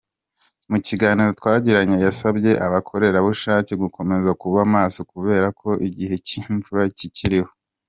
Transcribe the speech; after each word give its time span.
Mu 0.71 0.77
kiganiro 0.85 1.29
twagiranye 1.39 1.95
yasabye 2.05 2.51
abakorerabushake 2.65 3.73
gukomeza 3.83 4.29
kuba 4.41 4.59
maso 4.75 4.99
kubera 5.11 5.47
ko 5.59 5.69
igihe 5.87 6.15
cy’imvura 6.25 6.83
kikiriho. 6.97 7.51